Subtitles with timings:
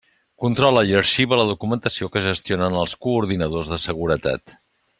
[0.43, 4.57] Controla i arxiva la documentació que gestionen els coordinadors de seguretat.